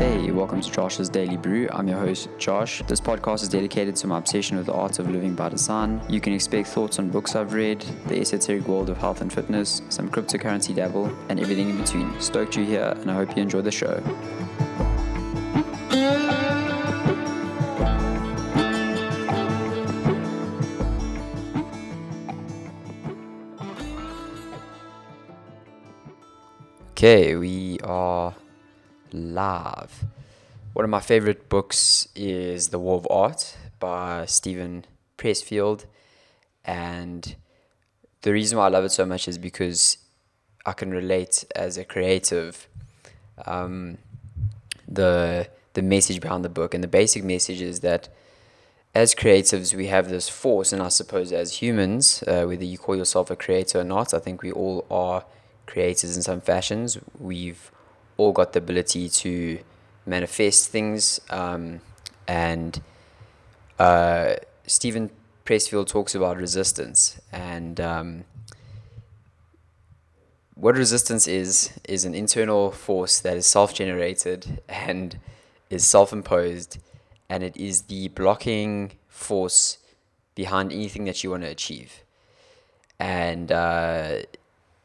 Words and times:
Hey, 0.00 0.30
welcome 0.30 0.62
to 0.62 0.70
Josh's 0.70 1.10
Daily 1.10 1.36
Brew. 1.36 1.68
I'm 1.70 1.86
your 1.86 1.98
host, 1.98 2.30
Josh. 2.38 2.80
This 2.86 3.02
podcast 3.02 3.42
is 3.42 3.50
dedicated 3.50 3.94
to 3.96 4.06
my 4.06 4.16
obsession 4.16 4.56
with 4.56 4.64
the 4.64 4.72
art 4.72 4.98
of 4.98 5.10
living 5.10 5.34
by 5.34 5.50
design. 5.50 6.00
You 6.08 6.22
can 6.22 6.32
expect 6.32 6.68
thoughts 6.68 6.98
on 6.98 7.10
books 7.10 7.36
I've 7.36 7.52
read, 7.52 7.84
the 8.06 8.18
esoteric 8.18 8.66
world 8.66 8.88
of 8.88 8.96
health 8.96 9.20
and 9.20 9.30
fitness, 9.30 9.82
some 9.90 10.08
cryptocurrency 10.08 10.74
dabble, 10.74 11.14
and 11.28 11.38
everything 11.38 11.68
in 11.68 11.76
between. 11.76 12.18
Stoked 12.18 12.56
you're 12.56 12.64
here, 12.64 12.94
and 12.96 13.10
I 13.10 13.14
hope 13.14 13.36
you 13.36 13.42
enjoy 13.42 13.60
the 13.60 13.70
show. 13.70 14.02
Okay, 26.92 27.36
we 27.36 27.78
are 27.80 28.34
live. 29.12 30.04
One 30.72 30.84
of 30.84 30.90
my 30.90 31.00
favorite 31.00 31.48
books 31.48 32.08
is 32.14 32.68
The 32.68 32.78
War 32.78 32.96
of 32.96 33.06
Art 33.10 33.56
by 33.78 34.26
Steven 34.26 34.84
Pressfield. 35.18 35.84
And 36.64 37.34
the 38.22 38.32
reason 38.32 38.58
why 38.58 38.66
I 38.66 38.68
love 38.68 38.84
it 38.84 38.92
so 38.92 39.06
much 39.06 39.26
is 39.26 39.38
because 39.38 39.98
I 40.66 40.72
can 40.72 40.90
relate 40.90 41.44
as 41.56 41.76
a 41.76 41.84
creative 41.84 42.68
um, 43.46 43.98
the 44.86 45.48
the 45.72 45.82
message 45.82 46.20
behind 46.20 46.44
the 46.44 46.48
book 46.48 46.74
and 46.74 46.82
the 46.82 46.88
basic 46.88 47.22
message 47.22 47.62
is 47.62 47.80
that 47.80 48.08
as 48.94 49.14
creatives 49.14 49.72
we 49.72 49.86
have 49.86 50.08
this 50.08 50.28
force 50.28 50.72
and 50.72 50.82
I 50.82 50.88
suppose 50.88 51.32
as 51.32 51.62
humans 51.62 52.24
uh, 52.26 52.44
whether 52.44 52.64
you 52.64 52.76
call 52.76 52.96
yourself 52.96 53.30
a 53.30 53.36
creator 53.36 53.80
or 53.80 53.84
not 53.84 54.12
I 54.12 54.18
think 54.18 54.42
we 54.42 54.50
all 54.50 54.84
are 54.90 55.24
creators 55.66 56.16
in 56.16 56.22
some 56.22 56.40
fashions 56.40 56.98
we've 57.18 57.70
all 58.20 58.32
got 58.32 58.52
the 58.52 58.58
ability 58.58 59.08
to 59.08 59.58
manifest 60.04 60.68
things. 60.68 61.20
Um, 61.30 61.80
and 62.28 62.82
uh, 63.78 64.34
Steven 64.66 65.10
Pressfield 65.46 65.86
talks 65.88 66.14
about 66.14 66.36
resistance. 66.36 67.18
And 67.32 67.80
um, 67.80 68.24
what 70.54 70.76
resistance 70.76 71.26
is, 71.26 71.70
is 71.88 72.04
an 72.04 72.14
internal 72.14 72.70
force 72.70 73.20
that 73.20 73.38
is 73.38 73.46
self 73.46 73.72
generated 73.72 74.60
and 74.68 75.18
is 75.70 75.86
self 75.86 76.12
imposed. 76.12 76.76
And 77.30 77.42
it 77.42 77.56
is 77.56 77.82
the 77.82 78.08
blocking 78.08 78.92
force 79.08 79.78
behind 80.34 80.72
anything 80.72 81.04
that 81.04 81.24
you 81.24 81.30
want 81.30 81.44
to 81.44 81.48
achieve. 81.48 82.02
And 82.98 83.50
uh, 83.50 84.18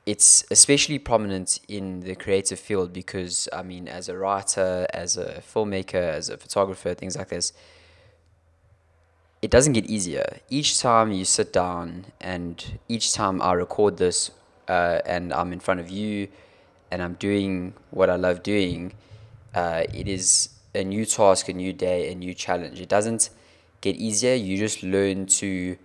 it's 0.05 0.45
especially 0.51 0.99
prominent 0.99 1.59
in 1.67 2.01
the 2.01 2.15
creative 2.15 2.59
field 2.59 2.93
because 2.93 3.49
I 3.51 3.63
mean, 3.63 3.87
as 3.87 4.07
a 4.07 4.17
writer, 4.17 4.85
as 4.93 5.17
a 5.17 5.41
filmmaker, 5.41 5.95
as 5.95 6.29
a 6.29 6.37
photographer, 6.37 6.93
things 6.93 7.17
like 7.17 7.29
this, 7.29 7.53
it 9.41 9.49
doesn't 9.49 9.73
get 9.73 9.85
easier. 9.85 10.39
Each 10.49 10.79
time 10.79 11.11
you 11.11 11.25
sit 11.25 11.51
down, 11.51 12.05
and 12.21 12.79
each 12.87 13.13
time 13.13 13.41
I 13.41 13.53
record 13.53 13.97
this, 13.97 14.31
uh, 14.67 14.99
and 15.05 15.33
I'm 15.33 15.51
in 15.51 15.59
front 15.59 15.79
of 15.79 15.89
you, 15.89 16.27
and 16.91 17.01
I'm 17.01 17.13
doing 17.15 17.73
what 17.89 18.09
I 18.09 18.15
love 18.15 18.43
doing, 18.43 18.93
uh, 19.55 19.83
it 19.93 20.07
is 20.07 20.49
a 20.75 20.83
new 20.83 21.05
task, 21.05 21.49
a 21.49 21.53
new 21.53 21.73
day, 21.73 22.11
a 22.11 22.15
new 22.15 22.33
challenge. 22.33 22.79
It 22.79 22.89
doesn't 22.89 23.29
get 23.81 23.95
easier. 23.95 24.35
You 24.35 24.57
just 24.57 24.83
learn 24.83 25.25
to 25.27 25.77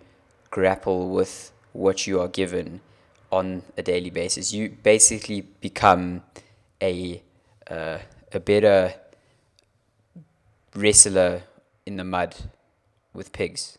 grapple 0.51 1.09
with 1.11 1.53
what 1.73 2.07
you 2.07 2.21
are 2.21 2.29
given 2.29 2.81
on 3.31 3.63
a 3.77 3.83
daily 3.83 4.11
basis. 4.11 4.53
You 4.53 4.77
basically 4.83 5.43
become 5.61 6.23
a 6.83 7.23
uh, 7.71 7.99
a 8.33 8.41
better 8.41 8.95
wrestler 10.75 11.43
in 11.87 11.97
the 11.97 12.05
mud 12.05 12.37
with 13.13 13.33
pigs. 13.33 13.79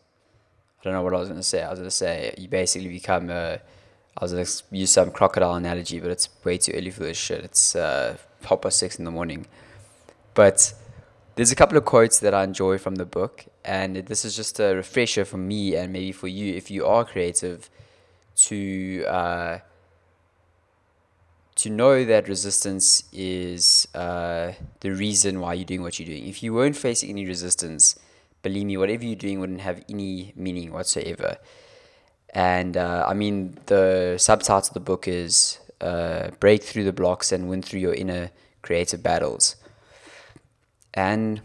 I 0.80 0.84
don't 0.84 0.94
know 0.94 1.02
what 1.02 1.14
I 1.14 1.18
was 1.18 1.28
going 1.28 1.40
to 1.40 1.46
say. 1.46 1.62
I 1.62 1.70
was 1.70 1.78
going 1.78 1.90
to 1.90 1.96
say 1.96 2.34
you 2.38 2.48
basically 2.48 2.88
become 2.88 3.30
a. 3.30 3.60
I 4.16 4.24
was 4.24 4.32
going 4.32 4.44
to 4.44 4.62
use 4.72 4.90
some 4.90 5.10
crocodile 5.10 5.54
analogy, 5.54 5.98
but 6.00 6.10
it's 6.10 6.28
way 6.44 6.58
too 6.58 6.72
early 6.72 6.90
for 6.90 7.04
this 7.04 7.16
shit. 7.16 7.44
It's 7.44 7.74
uh, 7.74 8.18
half 8.44 8.60
past 8.60 8.78
six 8.78 8.98
in 8.98 9.06
the 9.06 9.10
morning. 9.10 9.46
But 10.34 10.74
there's 11.34 11.50
a 11.50 11.56
couple 11.56 11.78
of 11.78 11.86
quotes 11.86 12.18
that 12.18 12.34
I 12.34 12.44
enjoy 12.44 12.76
from 12.76 12.96
the 12.96 13.06
book, 13.06 13.46
and 13.64 13.96
this 13.96 14.24
is 14.26 14.36
just 14.36 14.60
a 14.60 14.74
refresher 14.74 15.24
for 15.24 15.38
me 15.38 15.74
and 15.76 15.92
maybe 15.92 16.12
for 16.12 16.28
you 16.28 16.54
if 16.54 16.70
you 16.70 16.84
are 16.84 17.04
creative 17.06 17.70
to 18.48 19.04
uh, 19.06 19.58
to 21.54 21.70
know 21.70 22.04
that 22.04 22.28
resistance 22.28 23.04
is 23.12 23.86
uh, 23.94 24.52
the 24.80 24.90
reason 24.90 25.40
why 25.40 25.54
you're 25.54 25.64
doing 25.64 25.82
what 25.82 25.98
you're 25.98 26.06
doing. 26.06 26.26
If 26.26 26.42
you 26.42 26.54
weren't 26.54 26.76
facing 26.76 27.10
any 27.10 27.26
resistance, 27.26 27.98
believe 28.42 28.66
me, 28.66 28.76
whatever 28.76 29.04
you're 29.04 29.16
doing 29.16 29.38
wouldn't 29.38 29.60
have 29.60 29.84
any 29.88 30.32
meaning 30.34 30.72
whatsoever. 30.72 31.36
And 32.34 32.76
uh, 32.76 33.04
I 33.06 33.14
mean, 33.14 33.58
the 33.66 34.16
subtitle 34.18 34.68
of 34.68 34.74
the 34.74 34.80
book 34.80 35.06
is 35.06 35.58
uh, 35.80 36.30
Break 36.40 36.62
Through 36.62 36.84
the 36.84 36.92
Blocks 36.92 37.30
and 37.30 37.48
Win 37.48 37.62
Through 37.62 37.80
Your 37.80 37.94
Inner 37.94 38.30
Creative 38.62 39.02
Battles. 39.02 39.56
And 40.94 41.42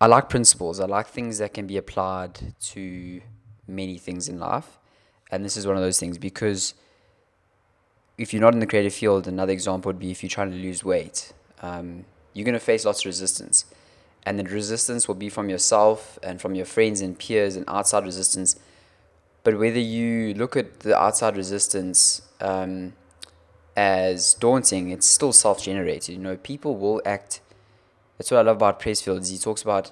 I 0.00 0.06
like 0.06 0.28
principles, 0.28 0.80
I 0.80 0.86
like 0.86 1.06
things 1.06 1.38
that 1.38 1.54
can 1.54 1.66
be 1.66 1.76
applied 1.76 2.54
to 2.72 3.20
many 3.66 3.98
things 3.98 4.28
in 4.28 4.38
life. 4.38 4.78
And 5.30 5.44
this 5.44 5.56
is 5.56 5.66
one 5.66 5.76
of 5.76 5.82
those 5.82 5.98
things 5.98 6.18
because 6.18 6.74
if 8.18 8.32
you're 8.32 8.42
not 8.42 8.54
in 8.54 8.60
the 8.60 8.66
creative 8.66 8.94
field, 8.94 9.26
another 9.26 9.52
example 9.52 9.88
would 9.88 9.98
be 9.98 10.10
if 10.10 10.22
you're 10.22 10.30
trying 10.30 10.50
to 10.50 10.56
lose 10.56 10.84
weight, 10.84 11.32
um, 11.62 12.04
you're 12.34 12.44
going 12.44 12.54
to 12.54 12.60
face 12.60 12.84
lots 12.84 13.00
of 13.00 13.06
resistance. 13.06 13.64
And 14.24 14.38
the 14.38 14.44
resistance 14.44 15.08
will 15.08 15.16
be 15.16 15.28
from 15.28 15.48
yourself 15.48 16.18
and 16.22 16.40
from 16.40 16.54
your 16.54 16.66
friends 16.66 17.00
and 17.00 17.18
peers 17.18 17.56
and 17.56 17.64
outside 17.66 18.04
resistance. 18.04 18.56
But 19.42 19.58
whether 19.58 19.80
you 19.80 20.34
look 20.34 20.56
at 20.56 20.80
the 20.80 20.96
outside 20.96 21.36
resistance 21.36 22.22
um, 22.40 22.92
as 23.76 24.34
daunting, 24.34 24.90
it's 24.90 25.06
still 25.06 25.32
self 25.32 25.62
generated. 25.62 26.14
You 26.14 26.20
know, 26.20 26.36
people 26.36 26.76
will 26.76 27.02
act. 27.04 27.40
That's 28.16 28.30
what 28.30 28.38
I 28.38 28.42
love 28.42 28.56
about 28.56 28.78
Pressfield. 28.78 29.28
He 29.28 29.38
talks 29.38 29.62
about 29.62 29.90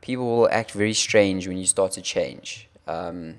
people 0.00 0.26
will 0.26 0.48
act 0.50 0.70
very 0.70 0.94
strange 0.94 1.48
when 1.48 1.58
you 1.58 1.66
start 1.66 1.92
to 1.92 2.02
change. 2.02 2.67
Um, 2.88 3.36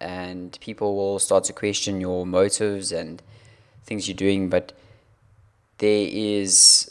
and 0.00 0.58
people 0.60 0.96
will 0.96 1.18
start 1.18 1.44
to 1.44 1.52
question 1.52 2.00
your 2.00 2.26
motives 2.26 2.90
and 2.92 3.22
things 3.84 4.08
you're 4.08 4.16
doing, 4.16 4.48
but 4.48 4.72
there 5.78 6.08
is 6.10 6.90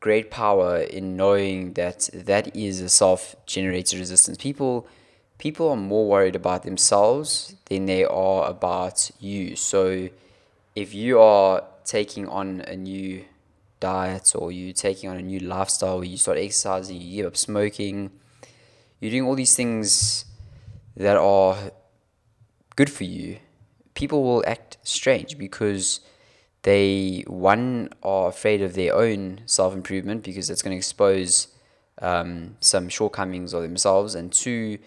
great 0.00 0.30
power 0.30 0.78
in 0.78 1.16
knowing 1.16 1.72
that 1.74 2.10
that 2.12 2.54
is 2.54 2.80
a 2.80 2.88
self-generated 2.88 3.98
resistance. 3.98 4.36
People 4.36 4.86
people 5.38 5.68
are 5.70 5.76
more 5.76 6.06
worried 6.08 6.36
about 6.36 6.62
themselves 6.62 7.56
than 7.66 7.86
they 7.86 8.04
are 8.04 8.48
about 8.48 9.10
you. 9.18 9.56
So 9.56 10.08
if 10.74 10.94
you 10.94 11.20
are 11.20 11.64
taking 11.84 12.28
on 12.28 12.60
a 12.62 12.76
new 12.76 13.24
diet 13.80 14.32
or 14.34 14.52
you 14.52 14.72
taking 14.72 15.10
on 15.10 15.16
a 15.16 15.22
new 15.22 15.40
lifestyle 15.40 15.96
where 15.96 16.06
you 16.06 16.16
start 16.16 16.38
exercising, 16.38 17.00
you 17.00 17.16
give 17.16 17.26
up 17.26 17.36
smoking, 17.36 18.10
you're 19.00 19.10
doing 19.10 19.24
all 19.24 19.34
these 19.34 19.54
things 19.54 20.24
that 20.96 21.16
are 21.16 21.56
good 22.76 22.90
for 22.90 23.04
you, 23.04 23.38
people 23.94 24.22
will 24.22 24.44
act 24.46 24.78
strange 24.82 25.38
because 25.38 26.00
they 26.62 27.24
one 27.26 27.90
are 28.02 28.28
afraid 28.28 28.62
of 28.62 28.74
their 28.74 28.94
own 28.94 29.40
self 29.46 29.74
improvement 29.74 30.22
because 30.22 30.48
that's 30.48 30.62
going 30.62 30.72
to 30.72 30.78
expose 30.78 31.48
um, 32.00 32.56
some 32.60 32.88
shortcomings 32.88 33.52
of 33.52 33.62
themselves, 33.62 34.14
and 34.14 34.32
two, 34.32 34.78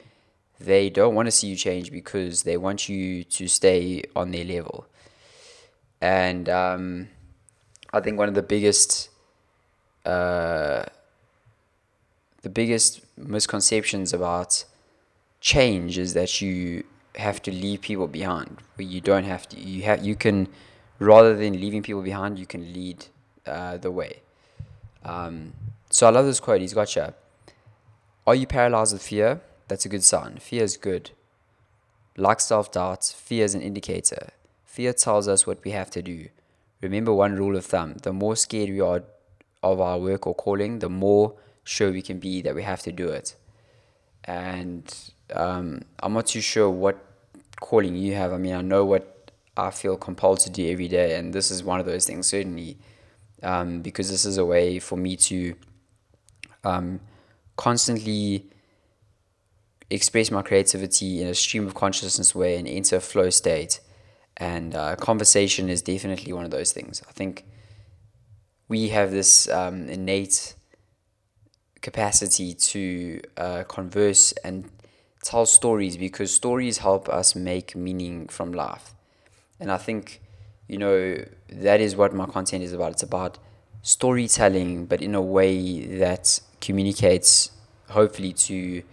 they 0.59 0.89
don't 0.89 1.15
want 1.15 1.27
to 1.27 1.31
see 1.31 1.47
you 1.47 1.55
change 1.55 1.91
because 1.91 2.43
they 2.43 2.57
want 2.57 2.89
you 2.89 3.23
to 3.23 3.47
stay 3.47 4.03
on 4.15 4.31
their 4.31 4.43
level. 4.43 4.87
And 6.01 6.49
um, 6.49 7.07
I 7.93 8.01
think 8.01 8.17
one 8.17 8.27
of 8.27 8.35
the 8.35 8.43
biggest, 8.43 9.09
uh, 10.05 10.83
the 12.41 12.49
biggest 12.49 13.01
misconceptions 13.17 14.13
about 14.13 14.65
change 15.47 15.97
is 15.97 16.13
that 16.13 16.41
you 16.41 16.83
have 17.15 17.41
to 17.41 17.51
leave 17.51 17.79
people 17.81 18.07
behind. 18.07 18.57
Where 18.75 18.87
you 18.87 18.99
don't 18.99 19.23
have 19.23 19.47
to. 19.49 19.55
You 19.59 19.83
have 19.83 20.05
you 20.05 20.15
can 20.15 20.47
rather 20.99 21.35
than 21.35 21.53
leaving 21.63 21.83
people 21.83 22.01
behind, 22.01 22.37
you 22.37 22.45
can 22.45 22.73
lead 22.73 23.05
uh, 23.45 23.77
the 23.77 23.91
way. 23.91 24.21
Um, 25.03 25.53
so 25.89 26.07
I 26.07 26.09
love 26.09 26.25
this 26.25 26.39
quote. 26.39 26.61
He's 26.61 26.73
got. 26.73 26.95
Are 28.27 28.35
you 28.35 28.45
paralyzed 28.45 28.93
with 28.93 29.01
fear? 29.01 29.41
That's 29.69 29.85
a 29.85 29.89
good 29.89 30.03
sign. 30.03 30.37
Fear 30.37 30.63
is 30.63 30.75
good. 30.75 31.11
Like 32.17 32.39
self 32.41 32.71
doubt, 32.71 33.05
fear 33.15 33.45
is 33.45 33.55
an 33.55 33.61
indicator. 33.61 34.29
Fear 34.65 34.93
tells 34.93 35.27
us 35.27 35.47
what 35.47 35.63
we 35.63 35.71
have 35.71 35.89
to 35.91 36.01
do. 36.01 36.27
Remember 36.81 37.13
one 37.13 37.35
rule 37.35 37.55
of 37.55 37.65
thumb 37.65 37.95
the 38.03 38.13
more 38.13 38.35
scared 38.35 38.69
we 38.69 38.81
are 38.81 39.03
of 39.63 39.79
our 39.79 39.97
work 39.97 40.27
or 40.27 40.35
calling, 40.35 40.79
the 40.79 40.89
more 40.89 41.35
sure 41.63 41.91
we 41.91 42.01
can 42.01 42.19
be 42.19 42.41
that 42.41 42.53
we 42.53 42.63
have 42.63 42.81
to 42.81 42.91
do 42.91 43.07
it. 43.07 43.35
And 44.25 44.85
um, 45.33 45.81
I'm 45.99 46.13
not 46.13 46.27
too 46.27 46.41
sure 46.41 46.69
what 46.69 47.03
calling 47.59 47.95
you 47.95 48.13
have. 48.15 48.33
I 48.33 48.37
mean, 48.37 48.53
I 48.53 48.61
know 48.61 48.85
what 48.85 49.31
I 49.55 49.71
feel 49.71 49.97
compelled 49.97 50.39
to 50.41 50.49
do 50.49 50.69
every 50.69 50.87
day, 50.87 51.17
and 51.17 51.33
this 51.33 51.51
is 51.51 51.63
one 51.63 51.79
of 51.79 51.85
those 51.85 52.05
things. 52.05 52.27
Certainly, 52.27 52.77
um, 53.43 53.81
because 53.81 54.09
this 54.09 54.25
is 54.25 54.37
a 54.37 54.45
way 54.45 54.79
for 54.79 54.97
me 54.97 55.15
to 55.17 55.55
um, 56.63 56.99
constantly 57.55 58.45
express 59.89 60.31
my 60.31 60.41
creativity 60.41 61.21
in 61.21 61.27
a 61.27 61.33
stream 61.33 61.65
of 61.65 61.73
consciousness 61.73 62.35
way 62.35 62.57
and 62.57 62.67
enter 62.67 62.97
a 62.97 62.99
flow 62.99 63.29
state. 63.29 63.79
And 64.35 64.75
uh, 64.75 64.95
conversation 64.97 65.69
is 65.69 65.81
definitely 65.81 66.33
one 66.33 66.45
of 66.45 66.51
those 66.51 66.71
things. 66.71 67.01
I 67.07 67.11
think 67.11 67.45
we 68.67 68.89
have 68.89 69.11
this 69.11 69.49
um, 69.49 69.89
innate 69.89 70.55
capacity 71.81 72.53
to 72.53 73.21
uh, 73.37 73.63
converse 73.63 74.33
and 74.43 74.69
tell 75.27 75.45
stories 75.45 75.97
because 75.97 76.33
stories 76.33 76.77
help 76.79 77.09
us 77.09 77.35
make 77.35 77.75
meaning 77.75 78.27
from 78.27 78.53
life. 78.53 78.93
And 79.59 79.71
I 79.71 79.77
think, 79.77 80.21
you 80.67 80.77
know, 80.77 81.23
that 81.49 81.81
is 81.81 81.95
what 81.95 82.13
my 82.13 82.25
content 82.25 82.63
is 82.63 82.71
about. 82.71 82.93
It's 82.93 83.03
about 83.03 83.37
storytelling, 83.81 84.85
but 84.85 85.01
in 85.01 85.13
a 85.15 85.21
way 85.21 85.85
that 85.97 86.39
communicates, 86.61 87.51
hopefully, 87.89 88.31
to 88.33 88.83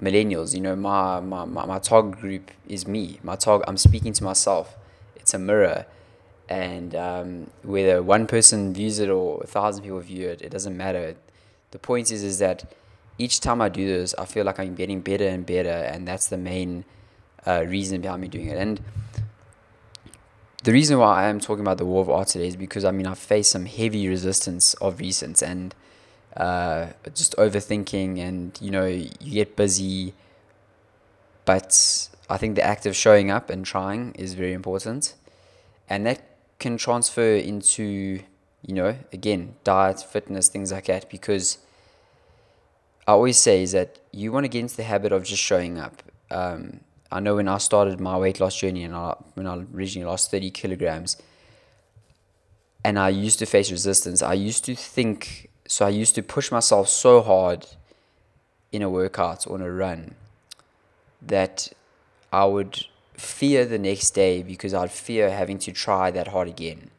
millennials. 0.00 0.54
You 0.54 0.62
know, 0.62 0.76
my, 0.76 1.20
my, 1.20 1.44
my, 1.44 1.66
my 1.66 1.78
target 1.78 2.18
group 2.20 2.50
is 2.68 2.86
me. 2.86 3.18
My 3.22 3.36
target, 3.36 3.68
I'm 3.68 3.76
speaking 3.76 4.14
to 4.14 4.24
myself. 4.24 4.76
It's 5.16 5.34
a 5.34 5.38
mirror. 5.38 5.84
And 6.48 6.94
um, 6.94 7.50
whether 7.62 8.02
one 8.02 8.26
person 8.26 8.72
views 8.72 8.98
it 8.98 9.10
or 9.10 9.42
a 9.42 9.46
thousand 9.46 9.82
people 9.84 10.00
view 10.00 10.28
it, 10.28 10.42
it 10.42 10.50
doesn't 10.50 10.76
matter. 10.76 11.16
The 11.70 11.78
point 11.78 12.10
is, 12.10 12.22
is 12.22 12.38
that 12.38 12.72
each 13.18 13.40
time 13.40 13.60
I 13.60 13.68
do 13.68 13.86
this, 13.86 14.14
I 14.18 14.24
feel 14.24 14.44
like 14.44 14.58
I'm 14.58 14.74
getting 14.74 15.00
better 15.00 15.26
and 15.26 15.44
better, 15.44 15.68
and 15.68 16.06
that's 16.06 16.28
the 16.28 16.36
main 16.36 16.84
uh, 17.46 17.64
reason 17.66 18.00
behind 18.00 18.22
me 18.22 18.28
doing 18.28 18.48
it. 18.48 18.58
And 18.58 18.80
the 20.64 20.72
reason 20.72 20.98
why 20.98 21.24
I 21.24 21.28
am 21.28 21.40
talking 21.40 21.62
about 21.62 21.78
the 21.78 21.84
war 21.84 22.02
of 22.02 22.10
art 22.10 22.28
today 22.28 22.46
is 22.46 22.56
because 22.56 22.84
I 22.84 22.92
mean 22.92 23.06
I've 23.06 23.18
faced 23.18 23.50
some 23.50 23.66
heavy 23.66 24.08
resistance 24.08 24.74
of 24.74 25.00
recent 25.00 25.42
and 25.42 25.74
uh, 26.36 26.88
just 27.14 27.36
overthinking, 27.36 28.18
and 28.18 28.58
you 28.60 28.70
know 28.70 28.86
you 28.86 29.10
get 29.20 29.56
busy, 29.56 30.14
but 31.44 32.08
I 32.30 32.38
think 32.38 32.56
the 32.56 32.64
act 32.64 32.86
of 32.86 32.96
showing 32.96 33.30
up 33.30 33.50
and 33.50 33.66
trying 33.66 34.12
is 34.14 34.34
very 34.34 34.52
important, 34.52 35.14
and 35.88 36.06
that 36.06 36.22
can 36.58 36.76
transfer 36.76 37.34
into 37.34 38.20
you 38.62 38.74
know 38.74 38.96
again 39.12 39.56
diet, 39.64 40.00
fitness, 40.00 40.48
things 40.48 40.72
like 40.72 40.86
that 40.86 41.10
because 41.10 41.58
I 43.06 43.12
always 43.12 43.38
say 43.38 43.62
is 43.62 43.72
that 43.72 43.98
you 44.12 44.30
want 44.30 44.44
to 44.44 44.48
get 44.48 44.60
into 44.60 44.76
the 44.76 44.84
habit 44.84 45.12
of 45.12 45.24
just 45.24 45.42
showing 45.42 45.78
up. 45.78 46.02
Um, 46.30 46.80
I 47.10 47.20
know 47.20 47.36
when 47.36 47.48
I 47.48 47.58
started 47.58 48.00
my 48.00 48.16
weight 48.16 48.40
loss 48.40 48.56
journey 48.56 48.84
and 48.84 48.94
I, 48.94 49.14
when 49.34 49.46
I 49.46 49.64
originally 49.74 50.08
lost 50.08 50.30
30 50.30 50.50
kilograms 50.50 51.16
and 52.84 52.98
I 52.98 53.10
used 53.10 53.38
to 53.40 53.46
face 53.46 53.70
resistance, 53.70 54.22
I 54.22 54.34
used 54.34 54.64
to 54.64 54.74
think, 54.74 55.50
so 55.66 55.84
I 55.86 55.90
used 55.90 56.14
to 56.14 56.22
push 56.22 56.50
myself 56.50 56.88
so 56.88 57.20
hard 57.20 57.66
in 58.70 58.82
a 58.82 58.88
workout 58.88 59.46
or 59.46 59.56
in 59.56 59.62
a 59.62 59.70
run 59.70 60.14
that 61.20 61.68
I 62.32 62.44
would 62.44 62.86
fear 63.14 63.64
the 63.64 63.78
next 63.78 64.12
day 64.12 64.42
because 64.42 64.74
I'd 64.74 64.90
fear 64.90 65.30
having 65.30 65.58
to 65.58 65.72
try 65.72 66.10
that 66.10 66.28
hard 66.28 66.48
again. 66.48 66.90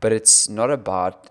But 0.00 0.12
it's 0.12 0.48
not 0.48 0.70
about 0.70 1.30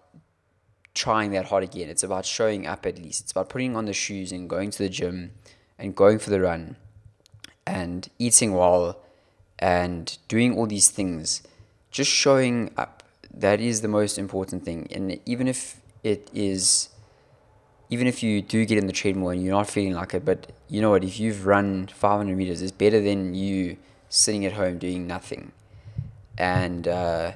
trying 0.97 1.31
that 1.31 1.45
hard 1.45 1.63
again. 1.63 1.89
It's 1.89 2.03
about 2.03 2.25
showing 2.25 2.65
up 2.65 2.85
at 2.85 2.97
least. 2.97 3.21
It's 3.21 3.31
about 3.31 3.49
putting 3.49 3.75
on 3.75 3.85
the 3.85 3.93
shoes 3.93 4.31
and 4.31 4.49
going 4.49 4.71
to 4.71 4.79
the 4.79 4.89
gym 4.89 5.31
and 5.77 5.95
going 5.95 6.17
for 6.17 6.31
the 6.31 6.41
run 6.41 6.75
and 7.65 8.09
eating 8.17 8.53
well 8.53 8.99
and 9.59 10.17
doing 10.27 10.57
all 10.57 10.65
these 10.65 10.89
things. 10.89 11.43
Just 11.91 12.11
showing 12.11 12.71
up. 12.75 13.03
That 13.31 13.61
is 13.61 13.81
the 13.81 13.87
most 13.87 14.17
important 14.17 14.65
thing. 14.65 14.87
And 14.91 15.19
even 15.25 15.47
if 15.47 15.79
it 16.03 16.29
is, 16.33 16.89
even 17.89 18.07
if 18.07 18.23
you 18.23 18.41
do 18.41 18.65
get 18.65 18.79
in 18.79 18.87
the 18.87 18.93
treadmill 18.93 19.29
and 19.29 19.43
you're 19.43 19.53
not 19.53 19.69
feeling 19.69 19.93
like 19.93 20.15
it, 20.15 20.25
but 20.25 20.51
you 20.67 20.81
know 20.81 20.89
what? 20.89 21.03
If 21.03 21.19
you've 21.19 21.45
run 21.45 21.87
500 21.87 22.35
meters, 22.35 22.63
it's 22.63 22.71
better 22.71 22.99
than 22.99 23.35
you 23.35 23.77
sitting 24.09 24.43
at 24.45 24.53
home 24.53 24.79
doing 24.79 25.05
nothing. 25.05 25.51
And, 26.37 26.87
uh, 26.87 27.33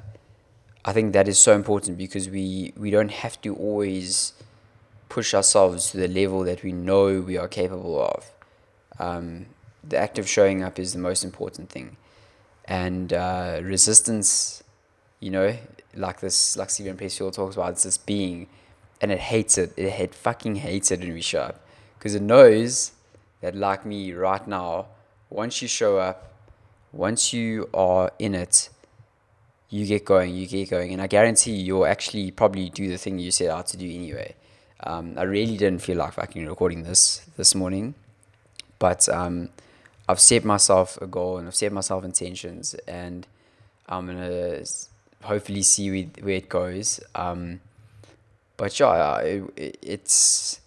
I 0.83 0.93
think 0.93 1.13
that 1.13 1.27
is 1.27 1.37
so 1.37 1.53
important 1.53 1.97
because 1.97 2.29
we, 2.29 2.73
we 2.75 2.89
don't 2.89 3.11
have 3.11 3.39
to 3.41 3.55
always 3.55 4.33
push 5.09 5.33
ourselves 5.33 5.91
to 5.91 5.97
the 5.97 6.07
level 6.07 6.43
that 6.43 6.63
we 6.63 6.71
know 6.71 7.21
we 7.21 7.37
are 7.37 7.47
capable 7.47 8.01
of. 8.01 8.31
Um, 8.97 9.47
the 9.83 9.97
act 9.97 10.17
of 10.17 10.27
showing 10.27 10.63
up 10.63 10.79
is 10.79 10.93
the 10.93 10.99
most 10.99 11.23
important 11.23 11.69
thing. 11.69 11.97
And 12.65 13.13
uh, 13.13 13.59
resistance, 13.61 14.63
you 15.19 15.29
know, 15.29 15.57
like 15.95 16.19
this, 16.21 16.57
like 16.57 16.69
Steven 16.69 16.97
Pressfield 16.97 17.33
talks 17.33 17.55
about, 17.55 17.71
it's 17.71 17.83
this 17.83 17.97
being, 17.97 18.47
and 19.01 19.11
it 19.11 19.19
hates 19.19 19.57
it. 19.57 19.73
It, 19.77 19.87
it 19.99 20.15
fucking 20.15 20.55
hates 20.55 20.91
it 20.91 20.99
when 21.01 21.13
we 21.13 21.21
show 21.21 21.41
up 21.41 21.65
because 21.97 22.15
it 22.15 22.21
knows 22.21 22.93
that, 23.41 23.55
like 23.55 23.85
me 23.85 24.13
right 24.13 24.47
now, 24.47 24.87
once 25.29 25.61
you 25.61 25.67
show 25.67 25.97
up, 25.97 26.33
once 26.91 27.33
you 27.33 27.69
are 27.73 28.11
in 28.19 28.33
it, 28.33 28.69
you 29.71 29.85
get 29.85 30.03
going, 30.03 30.35
you 30.35 30.45
get 30.45 30.69
going, 30.69 30.91
and 30.91 31.01
I 31.01 31.07
guarantee 31.07 31.53
you'll 31.53 31.85
actually 31.85 32.29
probably 32.29 32.69
do 32.69 32.89
the 32.89 32.97
thing 32.97 33.17
you 33.17 33.31
set 33.31 33.49
out 33.49 33.67
to 33.67 33.77
do 33.77 33.85
anyway. 33.85 34.35
Um, 34.83 35.13
I 35.17 35.23
really 35.23 35.55
didn't 35.55 35.79
feel 35.79 35.97
like 35.97 36.13
fucking 36.13 36.45
recording 36.45 36.83
this 36.83 37.25
this 37.37 37.55
morning, 37.55 37.95
but 38.79 39.07
um, 39.07 39.49
I've 40.09 40.19
set 40.19 40.43
myself 40.43 41.01
a 41.01 41.07
goal 41.07 41.37
and 41.37 41.47
I've 41.47 41.55
set 41.55 41.71
myself 41.71 42.03
intentions, 42.03 42.75
and 42.85 43.25
I'm 43.87 44.07
gonna 44.07 44.63
hopefully 45.23 45.61
see 45.61 45.89
where, 45.89 46.25
where 46.25 46.35
it 46.35 46.49
goes. 46.49 46.99
Um, 47.15 47.61
but 48.57 48.77
yeah, 48.77 49.19
it, 49.19 49.77
it's. 49.81 50.59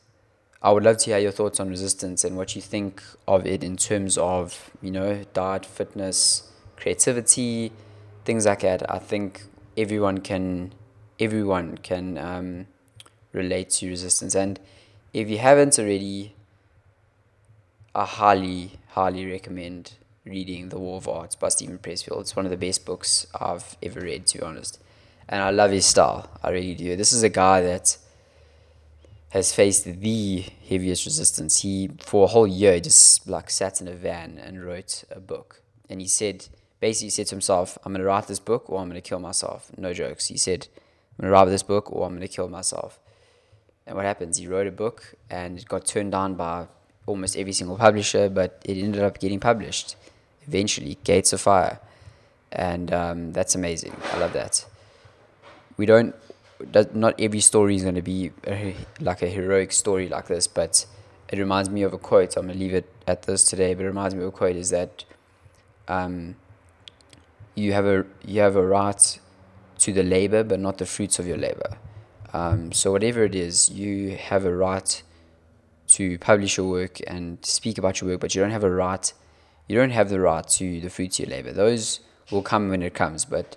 I 0.62 0.71
would 0.71 0.83
love 0.83 0.97
to 0.97 1.11
hear 1.11 1.19
your 1.19 1.33
thoughts 1.33 1.61
on 1.61 1.69
resistance 1.69 2.25
and 2.25 2.39
what 2.39 2.56
you 2.56 2.62
think 2.62 3.03
of 3.29 3.47
it 3.47 3.62
in 3.62 3.77
terms 3.77 4.17
of 4.17 4.71
you 4.81 4.91
know 4.91 5.25
diet, 5.35 5.67
fitness, 5.67 6.51
creativity 6.79 7.71
things 8.25 8.47
like 8.47 8.61
that. 8.61 8.91
I 8.91 8.99
think 8.99 9.43
everyone 9.76 10.19
can 10.19 10.73
everyone 11.21 11.79
can 11.79 12.19
um, 12.19 12.67
relate 13.32 13.71
to 13.71 13.88
resistance, 13.88 14.35
and 14.35 14.59
if 15.12 15.29
you 15.29 15.38
haven't 15.38 15.79
already, 15.79 16.35
I 17.94 18.05
highly 18.05 18.73
highly 18.88 19.31
recommend 19.31 19.94
reading 20.25 20.71
The 20.71 20.79
War 20.79 20.97
of 20.97 21.09
Arts 21.09 21.37
by 21.37 21.49
Steven 21.50 21.79
Pressfield. 21.79 22.21
It's 22.21 22.37
one 22.37 22.47
of 22.47 22.50
the 22.50 22.56
best 22.56 22.85
books 22.87 23.26
I've 23.38 23.76
ever 23.82 24.00
read, 24.00 24.27
to 24.29 24.38
be 24.38 24.44
honest, 24.44 24.81
and 25.29 25.43
I 25.43 25.50
love 25.50 25.70
his 25.70 25.87
style. 25.87 26.31
I 26.43 26.50
really 26.50 26.75
do. 26.75 26.97
This 26.97 27.12
is 27.12 27.23
a 27.23 27.29
guy 27.29 27.61
that 27.61 27.99
has 29.31 29.53
faced 29.53 29.84
the 29.84 30.44
heaviest 30.69 31.05
resistance. 31.05 31.63
He 31.63 31.91
for 31.99 32.25
a 32.25 32.29
whole 32.29 32.46
year 32.46 32.81
just 32.81 33.29
like 33.29 33.51
sat 33.51 33.81
in 33.81 33.89
a 33.89 33.94
van 33.94 34.39
and 34.39 34.65
wrote 34.65 35.05
a 35.10 35.20
book, 35.20 35.60
and 35.91 36.01
he 36.01 36.06
said 36.06 36.46
basically 36.84 37.08
said 37.08 37.26
to 37.26 37.34
himself, 37.34 37.79
I'm 37.82 37.93
going 37.94 38.03
to 38.03 38.06
write 38.06 38.26
this 38.26 38.38
book 38.38 38.69
or 38.69 38.79
I'm 38.79 38.91
going 38.91 39.00
to 39.00 39.08
kill 39.08 39.19
myself. 39.19 39.70
No 39.79 39.94
jokes. 39.94 40.26
He 40.26 40.36
said, 40.36 40.69
I'm 41.12 41.22
going 41.22 41.31
to 41.31 41.32
write 41.32 41.46
this 41.46 41.62
book 41.62 41.91
or 41.91 42.05
I'm 42.05 42.14
going 42.14 42.29
to 42.29 42.36
kill 42.36 42.50
myself. 42.50 43.00
And 43.86 43.96
what 43.96 44.05
happens? 44.05 44.36
He 44.36 44.46
wrote 44.46 44.67
a 44.67 44.70
book 44.70 45.14
and 45.31 45.58
it 45.58 45.67
got 45.67 45.86
turned 45.86 46.12
down 46.12 46.34
by 46.34 46.67
almost 47.06 47.38
every 47.38 47.55
single 47.55 47.79
publisher, 47.79 48.29
but 48.29 48.60
it 48.67 48.76
ended 48.76 49.03
up 49.03 49.19
getting 49.19 49.41
published 49.41 49.96
eventually, 50.46 50.98
Gates 51.05 51.32
of 51.32 51.41
Fire. 51.41 51.81
And 52.53 52.93
um, 52.93 53.32
that's 53.32 53.55
amazing. 53.55 53.96
I 54.12 54.19
love 54.19 54.34
that. 54.34 54.67
We 55.79 55.86
don't, 55.86 56.14
not 56.93 57.14
every 57.19 57.41
story 57.41 57.76
is 57.76 57.82
going 57.82 57.94
to 57.94 58.03
be 58.03 58.31
a, 58.46 58.76
like 59.00 59.22
a 59.22 59.29
heroic 59.29 59.72
story 59.72 60.10
like 60.10 60.26
this, 60.26 60.46
but 60.46 60.84
it 61.31 61.38
reminds 61.38 61.70
me 61.70 61.81
of 61.81 61.94
a 61.94 61.98
quote. 61.98 62.36
I'm 62.36 62.44
going 62.48 62.58
to 62.58 62.62
leave 62.62 62.74
it 62.74 62.93
at 63.06 63.22
this 63.22 63.43
today, 63.43 63.72
but 63.72 63.84
it 63.84 63.88
reminds 63.88 64.14
me 64.14 64.20
of 64.20 64.29
a 64.29 64.32
quote 64.32 64.56
is 64.56 64.69
that 64.69 65.06
um, 65.88 66.36
you 67.55 67.73
have 67.73 67.87
a 67.87 68.05
you 68.25 68.41
have 68.41 68.56
a 68.56 68.67
right 68.67 69.20
to 69.79 69.93
the 69.93 70.03
labor, 70.03 70.44
but 70.44 70.61
not 70.61 70.79
the 70.79 70.87
fruits 70.87 71.19
of 71.19 71.27
your 71.27 71.37
labor. 71.37 71.77
Um, 72.32 72.73
so 72.73 72.91
whatever 72.91 73.25
it 73.25 73.34
is, 73.34 73.70
you 73.70 74.17
have 74.17 74.44
a 74.44 74.55
right 74.55 75.03
to 75.89 76.19
publish 76.19 76.56
your 76.56 76.69
work 76.69 76.99
and 77.06 77.44
speak 77.44 77.79
about 77.79 78.01
your 78.01 78.11
work, 78.11 78.20
but 78.20 78.34
you 78.34 78.41
don't 78.41 78.51
have 78.51 78.65
a 78.65 78.70
right. 78.70 79.13
You 79.69 79.77
don't 79.77 79.91
have 79.91 80.08
the 80.08 80.20
right 80.20 80.46
to 80.49 80.81
the 80.81 80.91
fruits 80.91 81.19
of 81.19 81.27
your 81.29 81.37
labor. 81.37 81.53
Those 81.53 82.01
will 82.31 82.43
come 82.43 82.69
when 82.69 82.82
it 82.82 82.94
comes, 82.94 83.25
but 83.25 83.56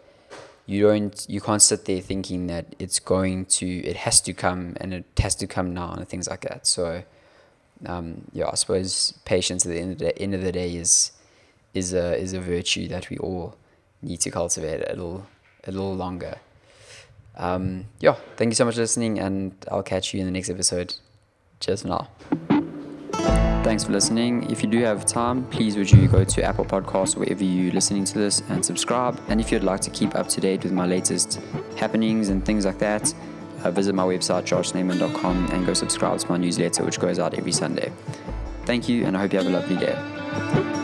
you 0.66 0.84
don't. 0.84 1.26
You 1.28 1.42
can't 1.42 1.62
sit 1.62 1.86
there 1.86 2.02
thinking 2.02 2.48
that 2.48 2.76
it's 2.78 3.00
going 3.00 3.46
to. 3.46 3.66
It 3.66 3.98
has 3.98 4.22
to 4.22 4.34
come, 4.34 4.76
and 4.80 4.94
it 4.94 5.06
has 5.18 5.34
to 5.36 5.48
come 5.48 5.74
now, 5.74 5.94
and 5.94 6.08
things 6.08 6.30
like 6.30 6.42
that. 6.42 6.68
So, 6.68 7.04
um, 7.86 8.26
yeah, 8.34 8.50
I 8.52 8.56
suppose 8.56 9.14
patience 9.26 9.66
at 9.66 9.72
the 9.72 9.80
end 9.80 9.92
of 9.94 9.98
the 10.00 10.20
end 10.20 10.36
of 10.36 10.42
the 10.42 10.52
day 10.52 10.76
is 10.76 11.12
is 11.74 11.94
a 11.94 12.18
is 12.18 12.34
a 12.34 12.42
virtue 12.42 12.88
that 12.90 13.10
we 13.10 13.18
all 13.18 13.56
need 14.02 14.22
to 14.22 14.32
cultivate 14.32 14.84
a 14.88 14.94
little 14.94 15.26
a 15.66 15.72
little 15.72 15.96
longer. 15.96 16.38
Um, 17.36 17.86
yeah, 18.00 18.16
thank 18.36 18.52
you 18.52 18.56
so 18.56 18.66
much 18.66 18.76
for 18.76 18.82
listening, 18.82 19.20
and 19.20 19.54
I'll 19.72 19.84
catch 19.84 20.14
you 20.14 20.20
in 20.20 20.26
the 20.26 20.32
next 20.32 20.50
episode. 20.50 20.96
Cheers 21.60 21.86
now. 21.86 22.10
Thanks 23.64 23.84
for 23.84 23.92
listening. 23.92 24.50
If 24.50 24.64
you 24.64 24.70
do 24.70 24.80
have 24.84 25.06
time, 25.06 25.46
please 25.50 25.76
would 25.76 25.92
you 25.92 26.08
go 26.08 26.24
to 26.24 26.44
Apple 26.44 26.64
Podcasts 26.64 27.18
wherever 27.18 27.44
you're 27.44 27.74
listening 27.74 28.06
to 28.06 28.18
this 28.18 28.42
and 28.50 28.66
subscribe. 28.66 29.20
And 29.28 29.42
if 29.42 29.52
you'd 29.52 29.64
like 29.64 29.82
to 29.82 29.90
keep 29.90 30.16
up 30.16 30.30
to 30.30 30.40
date 30.40 30.64
with 30.64 30.72
my 30.72 30.86
latest 30.86 31.42
happenings 31.76 32.30
and 32.30 32.46
things 32.46 32.66
like 32.66 32.80
that, 32.80 33.14
uh, 33.64 33.72
visit 33.72 33.94
my 33.94 34.06
website, 34.06 34.44
joshsnyman.com, 34.44 35.50
and 35.52 35.66
go 35.66 35.74
subscribe 35.74 36.18
to 36.20 36.30
my 36.30 36.38
newsletter, 36.38 36.86
which 36.86 37.00
goes 37.00 37.20
out 37.20 37.34
every 37.34 37.52
Sunday. 37.52 37.92
Thank 38.64 38.88
you, 38.88 39.06
and 39.06 39.18
I 39.18 39.20
hope 39.20 39.34
you 39.34 39.40
have 39.40 39.48
a 39.48 39.52
lovely 39.52 39.76
day. 39.76 40.77